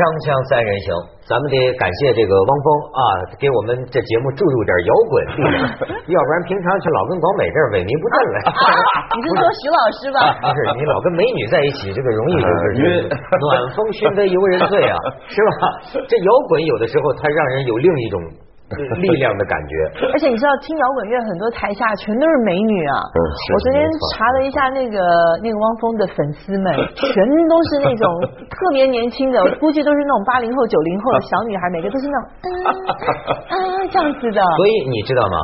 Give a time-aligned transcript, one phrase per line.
[0.00, 0.88] 锵锵三人行，
[1.28, 2.66] 咱们得感谢这个汪峰
[2.96, 3.00] 啊，
[3.36, 5.60] 给我们这节目注入点摇滚力量，
[6.08, 8.36] 要不然平常就老跟广美这儿萎靡不振了。
[9.12, 10.18] 你是说徐老师吧？
[10.40, 12.64] 不 是，你老跟美女在一起，这个容易就是
[13.12, 14.96] 暖风熏得游人醉啊，
[15.28, 16.00] 是吧？
[16.08, 18.16] 这摇滚有的时候它让人有另一种
[19.02, 19.74] 力量的感觉。
[20.14, 22.94] 而且你知道，听摇滚乐很多台下全都是美女啊。
[23.52, 23.82] 我昨天
[24.14, 24.98] 查了一下那个
[25.42, 27.14] 那个汪峰的粉丝们，全
[27.48, 28.06] 都是那种
[28.48, 33.56] 特别年轻的，我估计都是那种八零后、九零后的小女孩，每个都是那种嗯啊
[33.90, 34.40] 这样子的。
[34.56, 35.36] 所以你知道吗？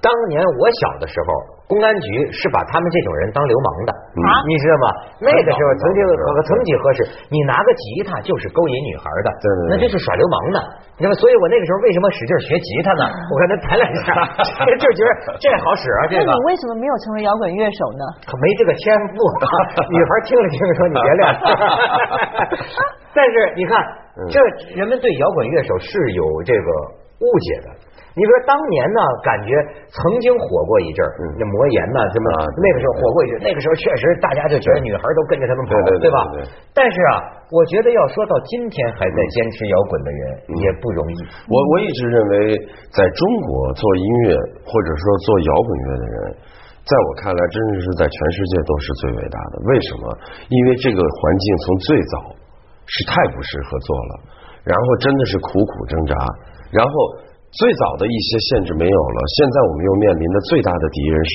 [0.00, 1.28] 当年我小的时候，
[1.66, 3.90] 公安局是把他们这种人当流氓的，
[4.22, 4.86] 啊你知道吗？
[5.20, 6.98] 那个时候曾经和曾几何时，
[7.28, 10.58] 你拿个吉他就是勾引女孩的，对对对那就是耍流氓的。
[10.98, 11.14] 你知道？
[11.18, 13.04] 所以我那个时候为什么使劲学吉他呢？
[13.30, 14.14] 我跟他弹两下，
[14.78, 15.10] 就觉得
[15.42, 18.02] 这好使啊，这个那你为什么没有成为摇滚乐手呢？
[18.26, 19.18] 可没这个天赋。
[19.90, 21.22] 女孩听了听说你别练，
[23.14, 23.74] 但是你看，
[24.30, 24.38] 这
[24.78, 26.68] 人们对摇滚乐手是有这个
[27.18, 27.68] 误解的。
[28.18, 29.54] 你说当年呢，感觉
[29.94, 32.26] 曾经火过一阵儿，那魔岩呐，什么
[32.58, 36.18] 那个时候火过一阵，那个时候确实大家就觉得女孩都跟着他们跑，对吧？
[36.74, 40.20] 但是啊，我觉得要说到今天还在坚持摇滚的人
[40.58, 41.16] 也不容易。
[41.46, 42.58] 我我一直认为，
[42.90, 44.34] 在中国做音乐
[44.66, 46.18] 或者说做摇滚乐的人，
[46.82, 49.54] 在我看来，真的是在全世界都是最伟大的。
[49.70, 50.04] 为什么？
[50.50, 52.14] 因为这个环境从最早
[52.82, 54.12] 是太不适合做了，
[54.66, 56.14] 然后真的是苦苦挣扎，
[56.74, 56.92] 然后
[57.52, 61.34] 最早的一些限制没有了，现在我们又面临的最大的敌人是。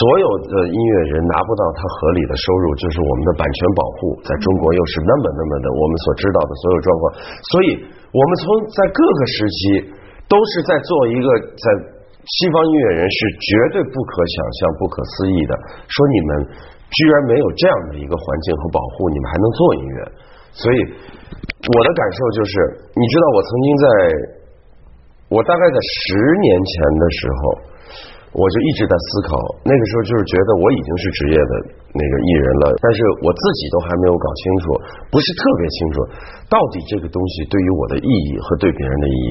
[0.16, 7.02] 有的音乐人拿不到他合理的收入，就是我们的版权保护，在中国又是那么那么的我们所知道的所有状况，
[7.52, 9.60] 所以我们从在各个时期
[10.24, 11.66] 都是在做一个在
[12.24, 15.52] 西方音乐人是绝对不可想象、不可思议的，
[15.84, 16.48] 说你们
[16.88, 19.98] 居然没有这样的一个环境和保护，你们还能做音乐，
[20.56, 20.76] 所以
[21.60, 22.52] 我的感受就是，
[22.96, 23.84] 你知道我曾经在，
[25.34, 26.72] 我大概在十年前
[27.02, 27.74] 的时候。
[28.34, 31.52] 我就一直在思考，那个时候就是觉得我已经是职业的
[31.94, 34.74] 那个艺人了，但是我自己都还没有搞清楚，
[35.14, 35.96] 不是特别清楚，
[36.50, 39.14] 到底这个东西对于我的意义和对别人的意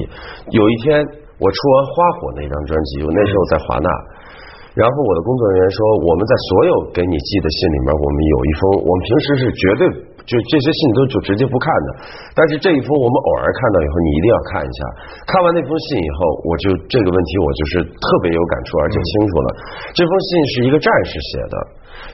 [0.56, 1.04] 有一天
[1.36, 3.88] 我出完《花火》那张专辑，我那时候在华纳，
[4.74, 9.82] 然后我的工作人员说，我们在所有给你寄的信里面，我们有一封，我们平时是绝对
[10.26, 11.88] 就这些信都就直接不看的，
[12.34, 14.78] 但是这一封我们偶尔看到以后，你一定要看一下。
[15.30, 19.48] 看完那封信以后，我就这个问题我就是特别有感触，而且清楚了。
[19.94, 21.54] 这封信是一个战士写的，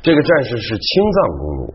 [0.05, 1.73] 这个战士是青藏公路。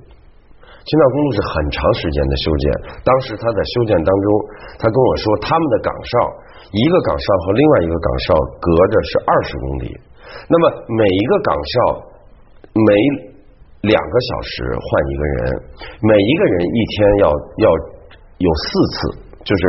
[0.86, 2.66] 青藏公路是很长时间的修建，
[3.02, 4.28] 当时他在修建当中，
[4.78, 6.14] 他跟我说，他们的岗哨
[6.70, 9.90] 一个岗哨和另外一个岗哨隔着是二十公里，
[10.50, 10.64] 那么
[10.98, 11.74] 每一个岗哨
[12.74, 12.92] 每
[13.86, 15.38] 两个小时换一个人，
[16.02, 17.26] 每一个人一天要
[17.62, 17.68] 要
[18.42, 18.98] 有四次，
[19.46, 19.62] 就是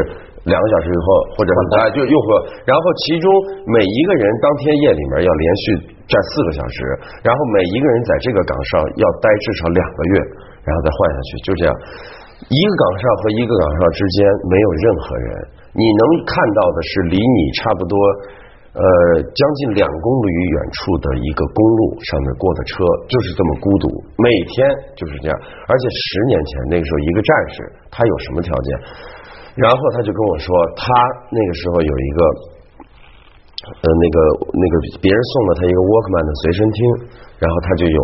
[0.49, 1.07] 两个小时以后
[1.37, 2.29] 或者哎就又会，
[2.65, 3.29] 然后其中
[3.69, 5.65] 每一个人当天夜里面要连续
[6.09, 6.79] 站四个小时，
[7.23, 10.15] 然后每一个人在这个岗哨要待至少两个月，
[10.65, 11.73] 然后再换下去，就这样。
[12.37, 15.29] 一个岗哨和一个岗哨之间没有任何人，
[15.77, 17.97] 你能看到的是离你差不多。
[18.77, 18.85] 呃，
[19.25, 23.89] 将近两公里远处的一个公路上面过的车，就是这么孤独，
[24.21, 25.35] 每天就是这样。
[25.65, 27.57] 而且十年前那个时候，一个战士
[27.89, 28.69] 他有什么条件？
[29.57, 30.85] 然后他就跟我说，他
[31.33, 32.21] 那个时候有一个，
[33.81, 36.79] 呃，那个那个别人送了他一个 Walkman 的随身听，
[37.41, 38.01] 然后他就有，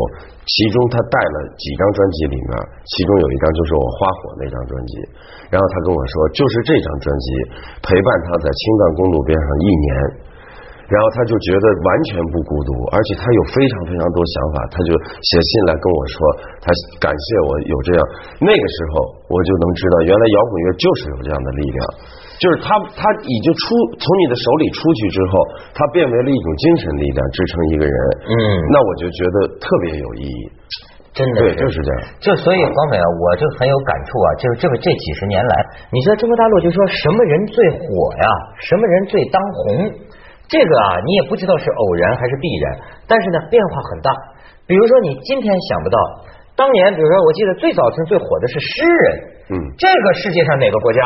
[0.48, 2.50] 其中他带了几张专辑里面，
[2.88, 5.04] 其中有一张就是我花火那张专辑，
[5.52, 7.26] 然后他跟我说，就是这张专辑
[7.84, 10.31] 陪伴他在青藏公路边上一年。
[10.92, 14.92] 然后他就觉得完全不孤独，而且他有非常非常多想法，他就
[15.24, 16.16] 写信来跟我说，
[16.60, 16.68] 他
[17.00, 18.00] 感谢我有这样。
[18.44, 21.80] 那个时候我就能知道，原来摇滚乐就是有这样的力量，
[22.36, 23.62] 就是他他已经出
[23.96, 25.32] 从你的手里出去之后，
[25.72, 27.96] 他变为了一种精神力量支撑一个人。
[28.28, 28.36] 嗯
[28.68, 30.42] 那我就觉得特别有意义。
[31.12, 32.00] 真的对，就是这样。
[32.24, 35.54] 就所以黄美啊，我就很有感触啊，就是这个这几十年来，
[35.92, 37.84] 你说中国大陆就说什么人最火
[38.16, 38.26] 呀，
[38.64, 39.92] 什么人最当红，
[40.52, 42.64] 这个啊你也不知道是偶然还是必然，
[43.08, 44.12] 但是呢变化很大。
[44.68, 45.96] 比如说你今天想不到，
[46.54, 49.04] 当年比如说我记得最早最最火的是诗人，
[49.50, 51.00] 嗯这个世界上哪个国家？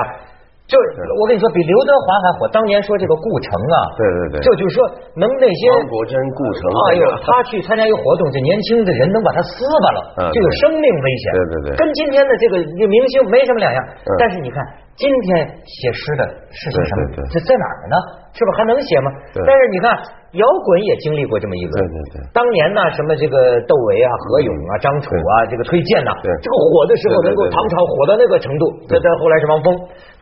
[0.66, 2.48] 就我跟你说，比刘德华还火。
[2.50, 4.82] 当年说这个顾城啊，对对对就就是说
[5.14, 6.60] 能那些汪国真、顾城，
[6.90, 11.25] 哎呦，他去参加一个活动，这年轻的人能把他撕巴了，嗯这有生命危险。
[11.38, 13.78] 对对对跟今天的这个明星没什么两样。
[13.94, 14.58] 嗯但是你看，
[14.96, 17.28] 今天写诗的是些什么对对？
[17.28, 17.96] 对这在哪儿呢？
[18.32, 18.50] 是吧？
[18.56, 19.08] 还能写吗？
[19.44, 19.93] 但是你看，
[20.40, 21.72] 摇滚也经历过这么一个。
[21.76, 23.37] 对对对当年呢，什么这个
[23.69, 29.69] 窦唯啊、何勇啊、张楚啊，这个崔健呐，对这个火的时候能够唐朝火到那个程度，再再后来是汪峰。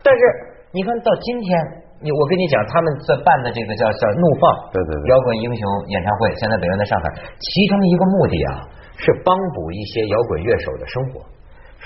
[0.03, 0.19] 但是
[0.75, 1.47] 你看到今天，
[2.03, 4.43] 你我跟你讲，他们在办的这个叫叫怒放
[4.75, 7.07] 对对对摇滚英雄演唱会，现在北京在上海，
[7.39, 8.67] 其中一个目的啊
[8.99, 11.23] 是帮补一些摇滚乐手的生活。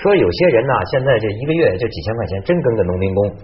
[0.00, 3.36] 说有些人呢、现在这一个月就几千块钱，真跟个农民工。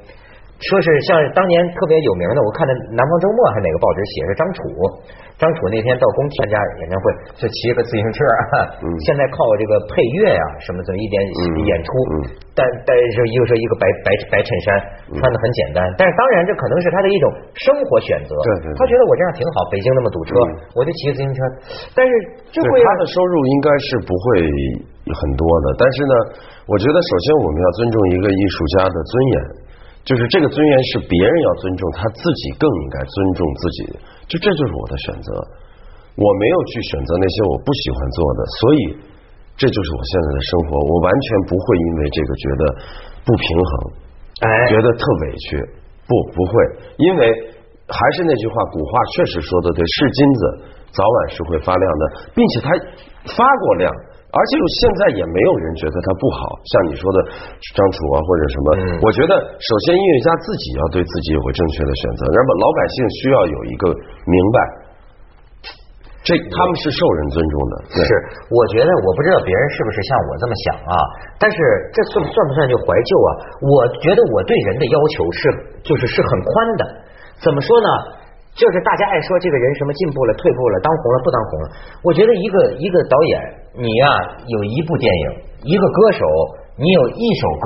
[0.57, 4.61] 说是像当年特别有名的，我看的《南方周末》还哪个报纸写着张楚，
[5.37, 7.05] 张楚那天到工体参加演唱会，
[7.37, 8.19] 就骑个自行车，
[8.81, 8.89] 嗯。
[9.05, 12.41] 现在靠这个配乐呀、什么怎么一点嗯演出，嗯。
[12.57, 14.67] 但但是又是一个白白白衬衫，
[15.13, 17.29] 嗯穿的很简单，但是当然这可能是他的一种
[17.61, 18.81] 生活选择，对对对。
[18.81, 21.39] 他觉得我这样挺好，北京那么堵车，嗯我就骑个自行车，
[21.93, 22.11] 但是
[22.49, 24.25] 就对会他的收入应该是不会
[25.13, 26.15] 很多的，但是呢，
[26.65, 29.37] 我觉得首先我们要尊重一个艺术家的尊严，
[30.07, 33.79] 就是这个尊严是别人要尊重，他自己更应该尊重自己，
[34.31, 35.29] 就这就是我的选择，
[36.15, 38.81] 我没有去选择那些我不喜欢做的，所以
[39.59, 42.63] 这就是我现在的生活，我完全不会因为这个觉得
[43.27, 43.71] 不平衡，
[44.47, 45.59] 哎觉得特委屈，
[46.07, 46.53] 不不会，
[47.03, 47.27] 因为
[47.91, 50.41] 还是那句话，古话确实说的对，是金子
[50.95, 52.71] 早晚是会发亮的，并且它
[53.35, 53.91] 发过亮。
[54.37, 57.19] 而且现在也没有人觉得它不好，像你说的
[57.73, 63.85] 张楚啊或者什么，嗯我觉得首先音乐家自己要对自己有个正确的选择，那么老百姓需要有一个
[64.29, 64.59] 明白，
[66.21, 68.11] 这他们是受人尊重的，对是，
[68.53, 70.95] 我觉得我不知道别人是不是像我这么想啊，
[71.41, 71.57] 但是
[71.97, 73.31] 这算算不算就怀旧啊？
[73.65, 73.75] 我
[74.05, 75.41] 觉得我对人的要求是
[75.81, 76.83] 就是是很宽的，
[77.41, 77.89] 怎么说呢？
[78.57, 81.67] 就是大家爱说这个人什么进步了、退步了、当红了、不当红了。
[82.03, 83.33] 我觉得一个一个导演，
[83.77, 84.05] 你呀、
[84.49, 85.27] 有一部电影，
[85.69, 86.25] 一个歌手，
[86.81, 87.65] 你有一首歌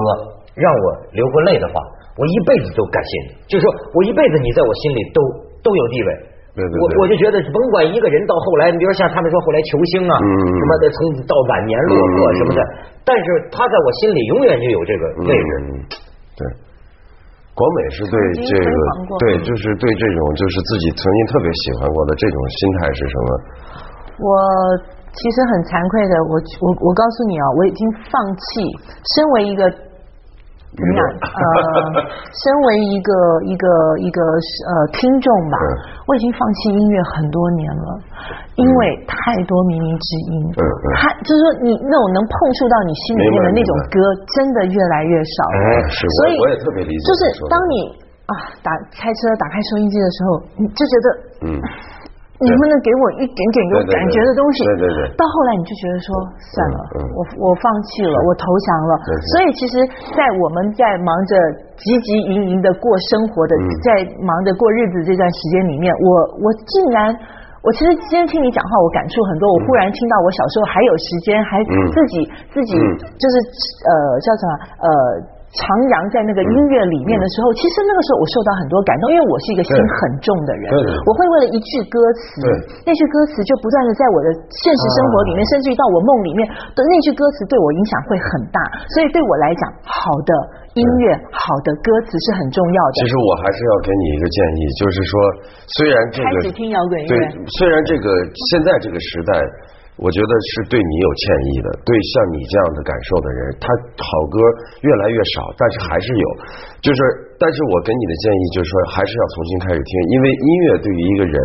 [0.59, 0.85] 让我
[1.15, 1.79] 流过泪的话，
[2.19, 3.29] 我一辈子都感谢你。
[3.47, 5.19] 就是说我一辈子你在我心里都
[5.63, 6.09] 都有地位。
[6.51, 10.27] 对对对我我就觉得，甭管一个人到后来，你比如像他们说后来球星啊，嗯
[10.59, 10.99] 什么的，从
[11.31, 12.61] 到晚年落魄嗯什么的，
[13.07, 15.51] 但是他在我心里永远就有这个位置。
[15.63, 15.87] 嗯，
[16.35, 16.43] 对。
[17.61, 18.17] 广美是对
[18.49, 18.73] 这个
[19.21, 23.29] 对，就是对这种就是自己曾经特别喜欢过的这种心态是什么？
[24.17, 24.29] 我
[25.13, 28.65] 其实很惭愧的，我我我告诉你啊，我已经放弃，
[29.13, 29.69] 身为一个
[30.81, 31.01] 怎么样？
[31.21, 31.45] 呃，
[32.33, 33.13] 身为一个
[33.45, 33.67] 一个
[34.01, 35.69] 一个呃听众吧，嗯
[36.09, 37.89] 我已经放弃音乐很多年了，
[38.57, 40.63] 因为太多靡靡之音，嗯
[41.23, 44.01] 就是说你那种能碰触到你心里面的那种歌，
[44.35, 45.39] 真的越来越少。
[45.53, 45.61] 哎
[45.93, 47.21] 是所以我也特别理解就是
[47.53, 47.75] 当你
[48.27, 48.33] 啊
[48.65, 51.07] 打开车打开收音机的时候，你就觉得
[51.45, 52.00] 嗯，你
[52.41, 54.59] 能不能给我一点点有感觉的东西？
[54.81, 56.09] 对对对到后来你就觉得说，
[56.41, 56.79] 算了，
[57.13, 58.93] 我我放弃了，我投降了。
[59.37, 59.75] 所以其实，
[60.17, 61.37] 在我们在忙着
[61.77, 63.89] 汲汲营营的过生活的，嗯在
[64.25, 66.09] 忙着过日子这段时间里面，我
[66.41, 67.13] 我竟然。
[67.61, 69.45] 我其实今天听你讲话，我感触很多。
[69.53, 73.35] 我忽然听到我小时候还有时间，还嗯自己、自己嗯就是
[73.85, 73.93] 呃
[74.25, 74.89] 叫什么呃
[75.51, 75.59] 徜
[75.91, 80.71] 徉在那个音乐里面的时候，其实那个时候我受到很多感动，因为我是一个心很重的人
[81.03, 82.47] 我会为了一句歌词对，
[82.87, 88.63] 那句歌词就不断的在我的现实生活里面，啊甚至于到我梦里面的那句歌词对我影响会很大。
[88.95, 90.31] 所以对我来讲，好的
[90.79, 93.03] 音乐、好的歌词是很重要的。
[93.03, 95.13] 其实我还是要给你一个建议，就是说，
[95.67, 97.11] 虽然这个开始听摇滚乐。
[97.11, 97.15] 对，
[97.59, 98.07] 虽然这个
[98.55, 99.35] 现在这个时代，
[100.01, 103.69] 我觉得是对你有歉意的，对像你这样的感受的人，他
[104.01, 104.41] 好歌
[104.81, 106.27] 越来越少，但是还是有。
[106.81, 106.99] 就是，
[107.37, 111.37] 但是我给你的建议就是说，还是要重新开始听，因为音乐对于一个人，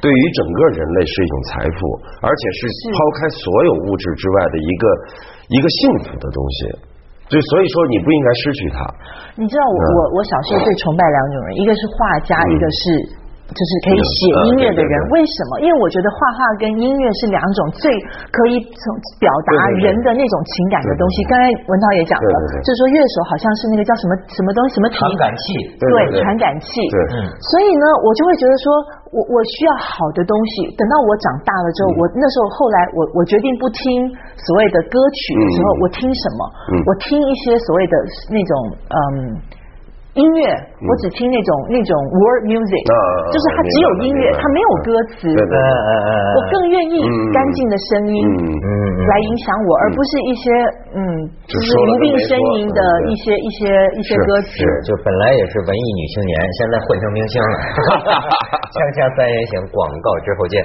[0.00, 1.78] 对于整个人类是一种财富，
[2.24, 4.84] 而且是抛开所有物质之外的一个
[5.52, 6.58] 一个幸福的东西。
[7.28, 8.80] 就所以说，你不应该失去它。
[9.36, 13.19] 你知道我、嗯我我小时候最崇拜两种人，一个是画家，一个是。
[13.50, 15.58] 就是可以写音乐的人，为什么？
[15.60, 17.90] 因为我觉得画画跟音乐是两种最
[18.30, 18.82] 可以从
[19.18, 19.50] 表达
[19.82, 21.22] 人的那种情感的东西。
[21.26, 25.42] 刚才文涛也讲了，就是说乐手好像是那个叫什么什么东西，什么传感器，
[25.82, 26.68] 对传感器。
[26.94, 28.66] 对嗯所以呢，我就会觉得说，
[29.10, 30.70] 我我需要好的东西。
[30.78, 33.82] 等到我长大了之后，我那时候后来我我决定不听
[34.38, 36.40] 所谓的歌曲的时候，嗯我听什么？
[36.70, 37.94] 嗯我听一些所谓的
[38.30, 38.52] 那种
[38.94, 39.58] 嗯。
[40.18, 40.42] 音乐，
[40.82, 42.94] 我只听那种那种 word music，、啊
[43.30, 45.30] 就是它只有音乐，它没有歌词。
[45.30, 50.44] 我更愿意嗯干净的声音嗯嗯嗯来影响我，而不是一些
[50.98, 50.98] 嗯，
[51.30, 54.50] 无病呻吟的一些一些一些歌词。
[54.58, 57.54] 是，就本来也是文艺女青年，现在混成明星了。
[58.74, 60.58] 锵锵三人行，广告之后见。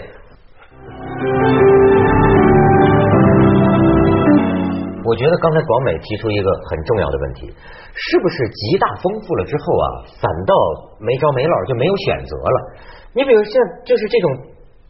[5.05, 7.47] 我觉得刚才广美提出一个很重要的问题，
[7.93, 9.88] 是不是极大丰富了之后啊，
[10.19, 10.53] 反倒
[11.00, 12.57] 没着没落就没有选择了？
[13.13, 13.53] 你比如像
[13.85, 14.33] 就是这种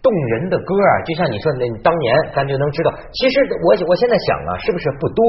[0.01, 5.21] 动人的歌啊，就像你说那当年咱就能知道，其实我我现在想啊，是不是不多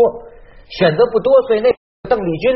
[0.78, 1.74] 选择不多，所以那
[2.08, 2.54] 邓丽君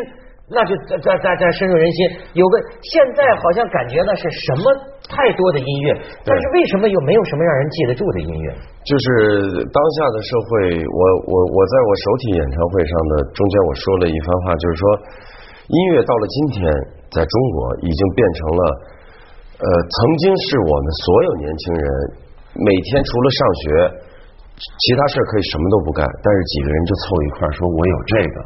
[0.50, 1.98] 那就在在在在深入人心。
[2.34, 4.64] 有个现在好像感觉呢是什么
[5.06, 5.94] 太多的音乐，
[6.26, 8.46] 但是为什么又没有什么让人记得住的音乐？
[8.82, 10.50] 就是当下的社会，
[10.82, 14.82] 我我我在我首体演唱会上的中间我说了一番话，就是说
[15.70, 16.66] 音乐到了今天，
[17.14, 18.62] 在中国已经变成了，
[19.62, 21.86] 呃，曾经是我们所有年轻人
[22.58, 23.64] 每天除了上学，
[24.58, 28.36] 其他事儿可以什么都不干，但是几个人就凑一块儿说，我有这个，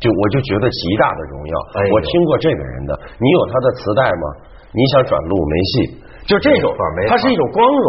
[0.00, 1.54] 就我就觉得极大的荣耀。
[1.76, 4.24] 哎我听过这个人的，你有他的磁带吗？
[4.72, 5.74] 你想转录没戏，
[6.28, 7.88] 就这种没错没，错它是一种光荣。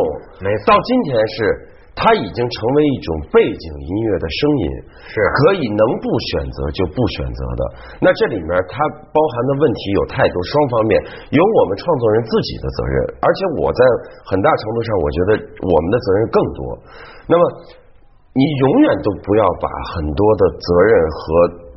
[0.65, 1.73] 到今天是。
[1.97, 4.65] 它已经成为一种背景音乐的声音，
[5.09, 7.61] 是可以能不选择就不选择的。
[8.05, 10.93] 那这里面它包含的问题有太多，双方面
[11.33, 13.81] 有我们创作人自己的责任，而且我在
[14.29, 16.59] 很大程度上，我觉得我们的责任更多。
[17.25, 17.41] 那么
[18.37, 19.65] 你永远都不要把
[19.97, 21.25] 很多的责任和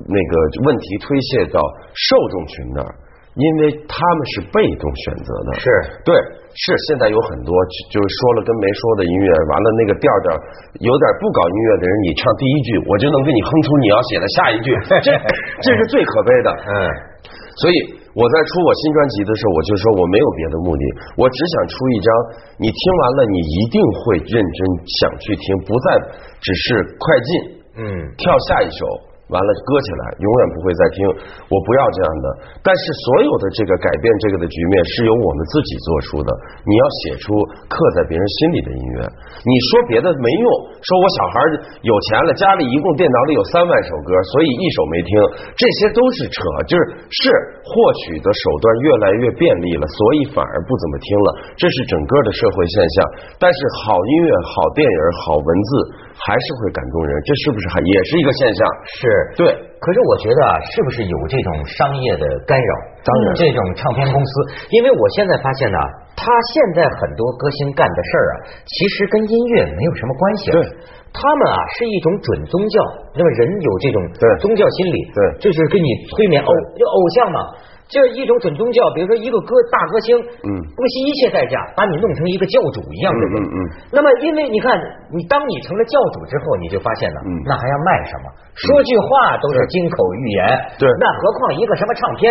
[0.07, 0.33] 那个
[0.65, 1.61] 问题推卸到
[1.93, 2.91] 受众群那儿，
[3.37, 5.49] 因为他们是被动选择的。
[5.61, 5.65] 是
[6.05, 6.11] 对，
[6.53, 10.27] 是现在有很多就就是说了跟没说的音乐，完了那个调调
[10.83, 14.69] 有点不搞音乐的人，你唱第一句，我就能给你哼出你要写的下一句，
[15.05, 15.09] 这
[15.63, 16.49] 这是最可悲的。
[16.51, 16.73] 嗯，
[17.63, 17.77] 所以
[18.19, 22.09] 我在出我新专辑的时候，我就说我没有别的目的，我只想出一张
[22.59, 24.59] 你听完了你一定会认真
[24.99, 25.87] 想去听，不再
[26.43, 27.31] 只是快进，
[27.79, 27.85] 嗯
[28.19, 29.10] 跳下一首。
[29.31, 30.99] 完了，搁起来，永远不会再听。
[31.49, 32.27] 我不要这样的。
[32.67, 36.29] 但是所有的这个改变这个的局面是由我们自己做出的。
[36.67, 37.33] 你要写出
[37.71, 39.07] 刻在别人心里的音乐。
[39.43, 40.47] 你说别的没用，
[40.83, 41.35] 说我小孩
[41.83, 45.11] 有钱了，家里一共电脑里有三万首歌，所以一首没听，
[45.55, 46.39] 这些都是扯。
[46.67, 47.21] 就是是
[47.63, 47.73] 获
[48.05, 51.29] 取的手段越来越便利了，所以反而不怎么听了。
[51.57, 52.97] 这是整个的社会现象。
[53.39, 55.71] 但是好音乐、好电影、好文字
[56.27, 58.61] 还是会感动人，这是不是还也是一个现象？
[58.85, 59.01] 是
[59.37, 59.45] 对。
[59.81, 62.73] 可是我觉得啊，是不是有这种商业的干扰？
[63.01, 64.33] 当然这种唱片公司，
[64.77, 65.79] 因为我现在发现呢，
[66.13, 68.35] 他现在很多歌星干的事儿啊，
[68.69, 70.61] 其实跟音乐没有什么关系了。
[70.61, 70.63] 对
[71.17, 72.77] 他们啊是一种准宗教，
[73.17, 77.41] 那么人有这种对宗教心理，对这是给你催眠偶就偶像嘛。
[77.91, 80.15] 这一种准宗教，比如说一个歌大歌星，
[80.47, 83.59] 嗯不惜一切代价把你弄成一个教主一样的人，嗯嗯嗯
[83.91, 84.79] 那么，因为你看，
[85.11, 88.31] 你当你成了教主之后，你就发现了，嗯那还要卖什么？
[88.55, 90.41] 说句话都是金口玉言，
[90.79, 92.31] 对那何况一个什么唱片？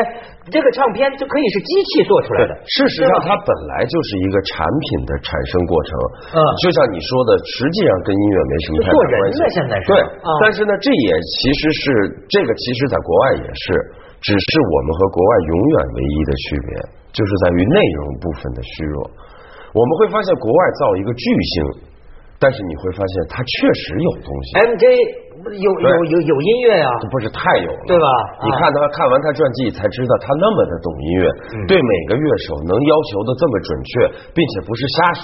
[0.50, 2.54] 这个唱片就可以是机器做出来的。
[2.80, 5.92] 事实上，它本来就是一个产品的产生过程。
[6.34, 9.36] 嗯就像你说的，实际上跟音乐没什么太大就做人关系。
[9.44, 11.84] 了现在是对啊，但是呢，这也其实是
[12.32, 13.66] 这个，其实在国外也是，
[14.20, 16.70] 只是我们和国外永远唯一的区别，
[17.16, 19.10] 就是在于内容部分的虚弱。
[19.72, 21.88] 我们会发现，国外造一个巨星，
[22.40, 24.48] 但是你会发现它确实有东西。
[24.66, 24.84] MJ
[25.40, 28.08] 有有有有音乐呀、这不是太有了，对吧
[28.44, 31.24] 你看他看完他传记，才知道他那么的懂音乐，
[31.56, 33.92] 嗯对每个乐手能要求的这么准确，
[34.36, 35.24] 并且不是瞎说，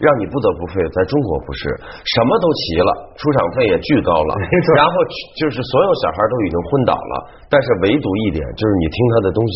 [0.00, 0.80] 让你不得不费。
[0.96, 1.68] 在中国不是，
[2.08, 2.90] 什么都齐了，
[3.20, 4.32] 出场费也巨高了，
[4.80, 4.94] 然后
[5.36, 7.14] 就是所有小孩都已经昏倒了，
[7.52, 9.54] 但是唯独一点就是你听他的东西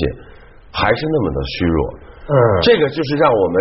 [0.69, 1.81] 还是那么的虚弱。
[2.25, 2.35] 嗯
[2.65, 3.55] 这个就是让我们，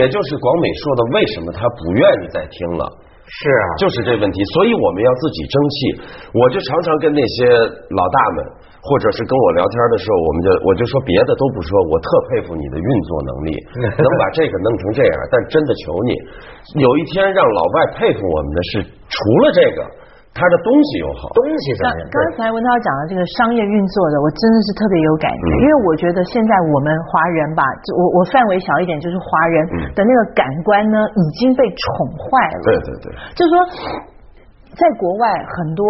[0.00, 2.84] 也就是广美说的，为什么他不愿意再听了。
[3.32, 5.76] 是啊，就是这问题，所以我们要自己争气。
[6.36, 7.48] 我就常常跟那些
[7.96, 8.44] 老大们，
[8.84, 13.50] 或者是跟我聊天的时候，我们就我就说别的都不说，我特佩服你的运作能力，
[14.04, 15.14] 能把这个弄成这样。
[15.32, 16.12] 但真的求你，
[16.76, 18.70] 有一天让老外佩服我们的是，
[19.08, 19.78] 除了这个，
[20.32, 21.28] 他的东西又好。
[21.36, 21.92] 东西怎刚？
[22.08, 27.62] 刚才文涛讲的这个商业运作的，我真的是特别有感觉，嗯因为我觉得现在我们华人吧，
[27.92, 31.86] 我我范围小一点，就是华人嗯的那个感官呢已经被宠
[32.16, 32.64] 坏了。
[32.64, 33.56] 对对对，就是说，
[34.72, 35.28] 在国外
[35.60, 35.86] 很多。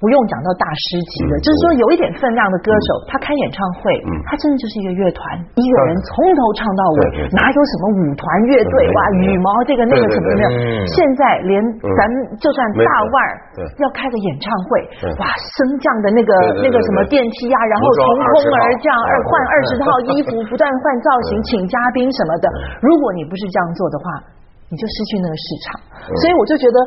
[0.00, 4.10] 不用讲到大师级的，嗯就是说有一点分量的歌手，他开演唱会，嗯。
[4.24, 5.20] 他真的就是一个乐团，
[5.60, 10.42] 一个人从头唱到尾哪有什么舞团乐队哇，羽毛这个那个什么的
[10.88, 13.32] 现在连咱们就算大腕儿
[13.76, 14.68] 要开个演唱会，
[15.20, 15.28] 哇，
[15.60, 16.32] 升降的那个
[16.64, 19.84] 那个什么电梯呀，然后从空而降，二换二十套
[20.16, 22.48] 衣服，不断换造型，请嘉宾什么的。
[22.80, 24.04] 如果你不是这样做的话，
[24.72, 25.66] 你就失去那个市场。
[26.08, 26.78] 所以我就觉得，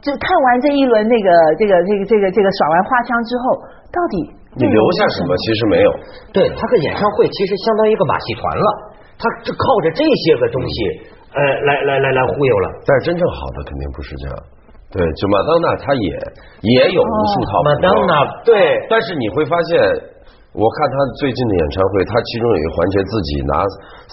[0.00, 1.28] 就看完这一轮那个
[1.60, 3.44] 这个这个这个这个耍完花枪之后，
[3.92, 4.16] 到底
[4.56, 5.36] 你留下什么？
[5.36, 5.88] 其实没有。
[6.32, 8.66] 对他个演唱会其实相当于一个马戏团了，
[9.20, 10.76] 他就靠着这些个东西，
[11.36, 12.66] 呃，来来来来忽悠了。
[12.86, 14.34] 但是真正好的肯定不是这样。
[14.90, 16.08] 对，就马当娜她也
[16.66, 19.78] 也有无数套服装麦当娜对，但是你会发现，
[20.50, 23.54] 我看他最近的演唱会，他其中有一个环节自己拿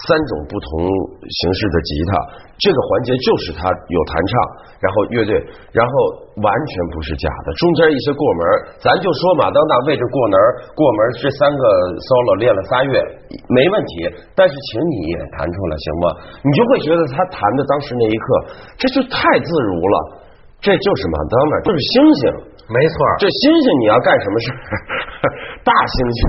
[0.06, 2.10] 三种不同形式的吉他，
[2.62, 4.32] 这个环节就是他有弹唱，
[4.78, 5.34] 然后乐队，
[5.74, 5.92] 然后
[6.38, 8.42] 完全不是假的，中间一些过门，
[8.78, 10.34] 咱就说马当娜为着过门
[10.78, 11.62] 过门这三个
[12.06, 12.94] solo 练了仨月
[13.50, 14.06] 没问题，
[14.38, 16.04] 但是请你也弹出来行吗？
[16.38, 18.26] 你就会觉得他弹的当时那一刻，
[18.78, 19.96] 这就太自如了，
[20.62, 22.22] 这就是马当娜，就是星星。
[22.68, 24.54] 没错，这星星你要干什么事儿？
[25.68, 26.20] 大猩猩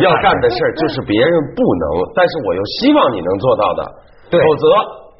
[0.00, 1.84] 要干的事儿就是别人不能，
[2.16, 3.80] 但是我又希望你能做到的。
[4.32, 4.64] 对否则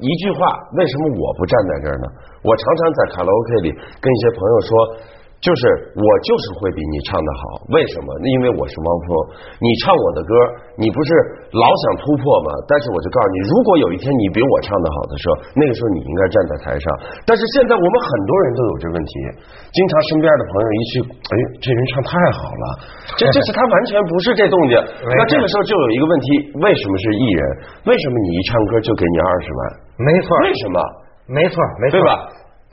[0.01, 0.41] 一句话，
[0.73, 2.05] 为什么我不站在这儿呢？
[2.41, 3.69] 我常常在卡拉 OK 里
[4.01, 4.69] 跟一些朋友说，
[5.39, 5.61] 就是
[5.95, 8.11] 我就是会比你唱的好，为什么？
[8.35, 9.07] 因为我是汪峰，
[9.63, 10.31] 你唱我的歌，
[10.75, 11.09] 你不是
[11.55, 12.51] 老想突破吗？
[12.67, 16.85] 但是我就告诉你，如果有一天你比我唱的好的时候，那个时候你应该站在台上。
[17.23, 19.13] 但是现在我们很多人都有这问题，
[19.71, 22.65] 经常身边的朋友一去，哎，这人唱太好了，
[23.15, 24.75] 这这是他完全不是这动静。
[25.07, 26.27] 那这个时候就有一个问题，
[26.59, 27.41] 为什么是艺人？
[27.87, 29.59] 为什么你一唱歌就给你二十万？
[30.03, 30.77] 没错，为什么？
[31.31, 32.27] 没错，没错，对吧？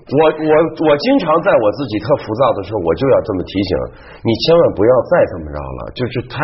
[0.07, 0.55] 我我
[0.87, 3.71] 我经常在我自己特浮躁的时候，我就要这么提醒
[4.23, 6.39] 你，千万不要再这么着了，就是太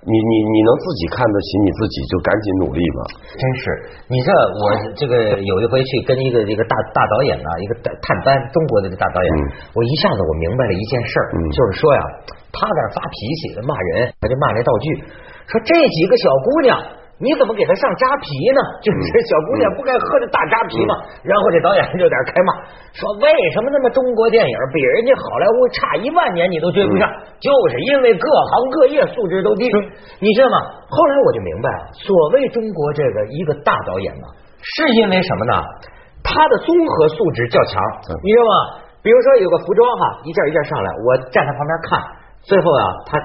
[0.00, 3.00] 你你你能自己看得起你自己，就赶紧努力吧。
[3.36, 3.64] 真是，
[4.08, 4.62] 你知道我
[4.96, 9.40] 这个有一回去跟一个一个大大导演啊，一个探班中国的这大导演，嗯
[9.76, 12.02] 我一下子我明白了一件事儿，嗯就是说呀，
[12.48, 15.04] 他在那发脾气骂人，他就骂那道具，
[15.52, 16.80] 说这几个小姑娘。
[17.22, 18.60] 你怎么给他上扎啤呢？
[18.82, 18.98] 就是
[19.30, 20.98] 小姑娘不该喝这大扎啤嘛。
[21.22, 22.50] 然后这导演就在开骂，
[22.90, 27.06] 说为什么那么中国电影比人家好莱坞差一万年你都追不上？
[27.38, 29.70] 就是因为各行各业素质都低。
[30.18, 30.58] 你知道吗？
[30.90, 34.26] 后来我就明白了，所谓中国这个一个大导演嘛，
[34.58, 35.62] 是因为什么呢？
[36.24, 37.78] 他的综合素质较强，
[38.22, 38.54] 你知道吗？
[39.02, 41.98] 比如说有个服装哈，一件一件上来，我站在旁边看，
[42.42, 43.18] 最后啊，他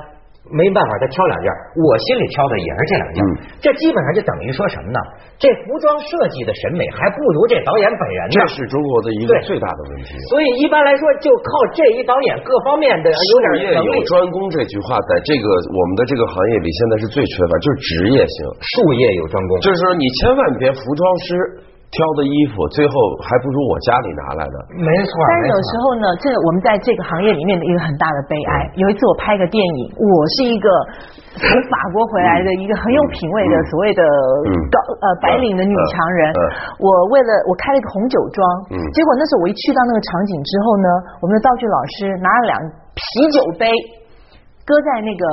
[0.51, 3.29] 没办法再挑两件，我心里挑的也是这两件，嗯
[3.63, 4.99] 这基本上就等于说什么呢？
[5.37, 8.57] 这服装设计的审美还不如这导演本人呢这。
[8.57, 10.17] 是中国的一个最大的问题。
[10.33, 18.37] 所以一般来说，就靠这一导演各方面的有点能力，有专攻这句话，在这个我们的这个行业里，现在是最缺乏，就是职业性。
[18.73, 19.59] 术业有专攻。
[19.61, 21.27] 就是说，你千万别服装师
[21.87, 24.55] 挑的衣服，最后还不如我家里拿来的。
[24.75, 28.51] 没错，但是有时候呢，这我们在这个行业里面的一个很大的悲哀。
[28.75, 30.67] 有一次我拍个电影，我是一个
[31.39, 36.35] 从法国回来的一个很有品位的所谓的嗯高呃白领的女强人。
[36.83, 38.43] 我为了我开了一个红酒庄
[38.75, 40.87] 嗯，结果那时候我一去到那个场景之后呢，
[41.23, 42.55] 我们的道具老师拿了两
[42.91, 43.71] 啤酒杯。
[44.67, 45.23] 搁在那个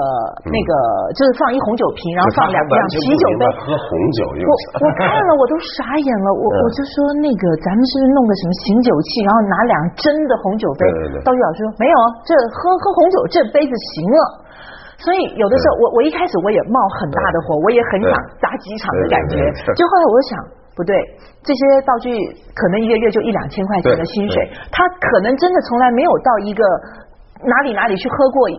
[0.47, 0.71] 那个，
[1.19, 4.55] 就是放一红酒瓶，然后放两两啤酒杯喝红酒用我？
[4.79, 11.27] 我看了我都傻眼了，我嗯我就说那个咱们是不是弄个什么醒酒器，然后拿两真的红酒杯对对对？
[11.27, 14.19] 道具老师说没有，这喝喝红酒这杯子行了。
[15.03, 19.35] 所以有的时候我我一开始我也冒很大的火，我也很想砸几场的感觉
[19.75, 20.33] 就后来我想。
[20.75, 20.91] 不对，
[21.47, 22.11] 这些道具
[22.51, 24.43] 可能一个月就一两千块钱的薪水，
[24.75, 26.65] 他可能真的从来没有到一个
[27.47, 28.51] 哪里哪里去喝过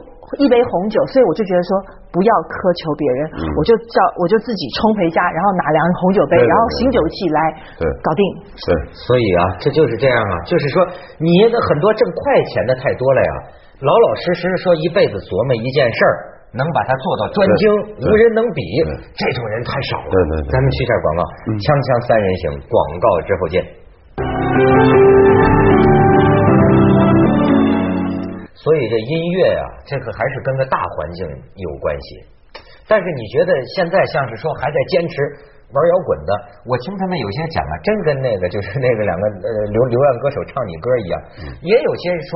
[0.41, 1.71] 一杯红酒，所以我就觉得说
[2.09, 7.39] 不要苛求别人，嗯我就叫我就自己冲回家，然后拿两红酒杯，对对然后醒酒器来
[7.77, 8.21] 对搞定。
[8.65, 10.81] 对，所以啊，这就是这样啊，就是说
[11.17, 13.33] 你的很多挣快钱的太多了呀，
[13.85, 16.15] 老老实实说一辈子琢磨一件事儿。
[16.55, 17.67] 能把它做到专精，
[17.99, 18.63] 无人能比，
[19.11, 20.07] 这种人太少了。
[20.07, 23.59] 对对对咱们去一下广告，锵锵三人行，广告之后见。
[28.65, 31.21] 所以这音乐啊，这个还是跟个大环境
[31.53, 32.25] 有关系。
[32.89, 35.13] 但是你觉得现在像是说还在坚持
[35.69, 36.31] 玩摇滚的，
[36.65, 41.13] 我听他们有些讲啊，真跟那个就是那个两个呃流流浪歌手唱你歌一样。
[41.61, 42.29] 也有些人说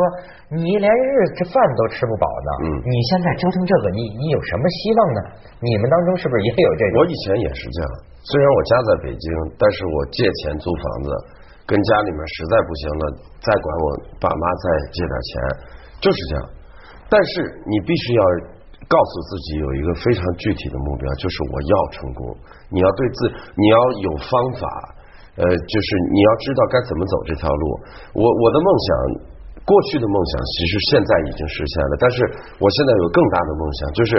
[0.53, 5.19] 你连日这饭都吃不饱呢，嗯你现在折腾这个，你你有什么希望呢？
[5.65, 6.93] 你们当中是不是也有这种？
[6.97, 7.89] 我以前也是这样，
[8.21, 9.25] 虽然我家在北京，
[9.57, 11.09] 但是我借钱租房子，
[11.69, 13.03] 跟家里面实在不行了，
[13.45, 13.85] 再管我
[14.17, 15.31] 爸妈再借点钱，
[15.99, 16.41] 就是这样。
[17.11, 18.23] 但是你必须要
[18.87, 22.21] 告诉自己有一个非常具体的目标，就是我要成功。
[22.71, 23.19] 你要对自，
[23.55, 24.63] 你要有方法，
[25.37, 27.63] 呃，就是你要知道该怎么走这条路。
[28.13, 28.89] 我我的梦想。
[29.59, 32.15] 过去的梦想其实现在已经实现了，但是
[32.57, 34.11] 我现在有更大的梦想，就是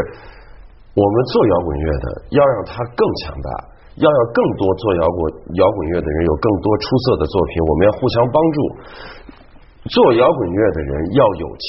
[0.94, 3.50] 我们做摇滚乐的要让它更强大，
[3.98, 5.18] 要让更多做摇滚
[5.58, 8.58] 摇滚乐的人有更多出色的作品，我们要互相帮助。
[9.90, 11.68] 做摇滚乐的人要有钱，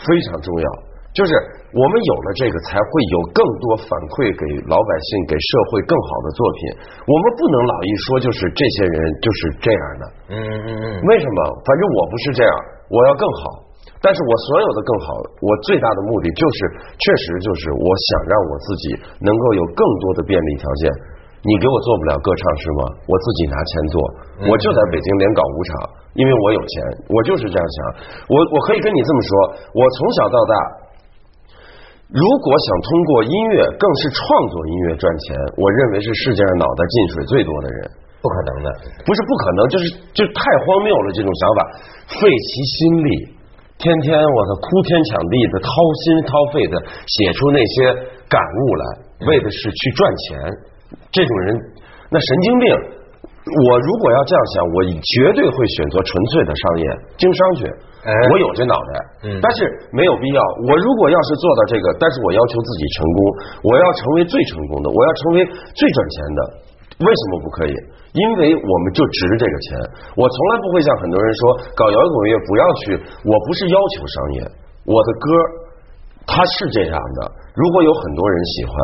[0.00, 0.68] 非常重要。
[1.12, 1.30] 就是
[1.76, 6.60] 我们有了这个，才会有更多反馈给老百姓，给社会更好的作品。
[7.04, 10.02] 我们不能老一说就是这些人就是这样的。
[10.32, 10.84] 嗯嗯嗯。
[11.04, 11.38] 为什么？
[11.68, 12.52] 反正我不是这样，
[12.88, 13.68] 我要更好。
[14.00, 15.06] 但是我所有的更好，
[15.44, 16.58] 我最大的目的就是，
[16.96, 18.84] 确实就是我想让我自己
[19.20, 20.88] 能够有更多的便利条件。
[21.42, 22.80] 你给我做不了歌唱是吗？
[23.10, 23.96] 我自己拿钱做，
[24.46, 25.70] 我就在北京连搞五场，
[26.14, 26.74] 因为我有钱，
[27.10, 27.76] 我就是这样想。
[28.30, 29.30] 我我可以跟你这么说，
[29.74, 30.54] 我从小到大，
[32.14, 34.22] 如果想通过音乐，更是创
[34.54, 37.90] 作音乐赚钱，我认为是世界上脑袋进水最多的人，
[38.22, 38.68] 不可能的，
[39.02, 41.60] 不是不可能，就是就太荒谬了这种想法，
[42.22, 43.10] 费其心力。
[43.82, 45.66] 天天我操哭天抢地的掏
[46.06, 47.90] 心掏肺的写出那些
[48.30, 48.84] 感悟来，
[49.26, 50.70] 为的是去赚钱。
[51.10, 51.46] 这种人
[52.10, 52.64] 那神经病。
[53.42, 56.84] 我如果要这样想，我绝对会选择纯粹的商业
[57.18, 57.66] 经商去。
[58.30, 58.92] 我有这脑袋，
[59.42, 60.38] 但是没有必要。
[60.62, 63.18] 我如果要是做到这个，但是我要求自己成功，
[63.66, 65.36] 我要成为最成功的，我要成为
[65.74, 66.40] 最赚钱的。
[67.02, 67.74] 为什么不可以？
[68.14, 69.66] 因为我们就值这个钱。
[70.14, 71.40] 我从来不会像很多人说
[71.74, 72.82] 搞摇滚乐不要去。
[73.26, 74.38] 我不是要求商业，
[74.86, 75.26] 我的歌
[76.26, 77.18] 他是这样的。
[77.52, 78.74] 如果有很多人喜欢，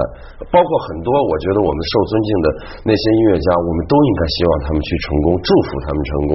[0.53, 2.47] 包括很多我觉得我们受尊敬的
[2.85, 6.33] 那些音乐家，我们都应该希望他们去成功，祝福他们成功。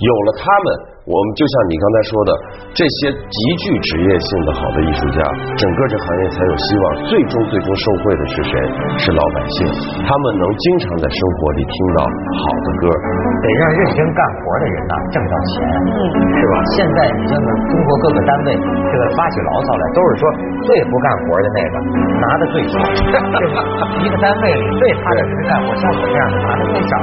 [0.00, 0.95] 有了他们。
[1.06, 2.30] 我们就像你刚才说的，
[2.74, 5.22] 这些极具职业性的好的艺术家，
[5.54, 6.84] 整个这行业才有希望。
[7.06, 8.52] 最终最终受惠的是谁？
[8.98, 9.70] 是老百姓，
[10.02, 12.84] 他们能经常在生活里听到好的歌。
[13.38, 15.54] 得让认真干活的人呐挣到钱，
[15.94, 16.54] 嗯是吧？
[16.74, 20.22] 现在你像中国各个单位，这个发起牢骚来，都是说
[20.66, 21.74] 最不干活的那个
[22.18, 22.82] 拿的最少，
[24.02, 26.98] 一个单位里最踏实干活，像我这样的拿的最少。